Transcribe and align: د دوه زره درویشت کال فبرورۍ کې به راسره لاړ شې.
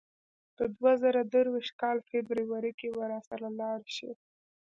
د 0.57 0.59
دوه 0.75 0.91
زره 1.03 1.21
درویشت 1.33 1.73
کال 1.81 1.97
فبرورۍ 2.09 2.71
کې 2.79 2.89
به 2.97 3.03
راسره 3.13 3.47
لاړ 3.59 3.79
شې. 3.95 4.11